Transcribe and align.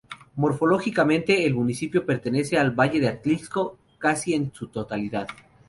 Morfológicamente, 0.35 1.45
el 1.45 1.53
municipio 1.53 2.03
pertenece 2.03 2.57
al 2.57 2.71
valle 2.71 2.99
de 2.99 3.07
Atlixco 3.07 3.77
casi 3.99 4.33
en 4.33 4.51
su 4.51 4.65
totalidad. 4.69 5.27